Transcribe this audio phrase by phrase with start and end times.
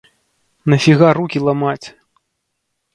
[0.75, 1.87] На фіга рукі ламаць?